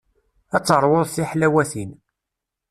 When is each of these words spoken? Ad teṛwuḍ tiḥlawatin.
Ad 0.55 0.63
teṛwuḍ 0.65 1.03
tiḥlawatin. 1.09 1.91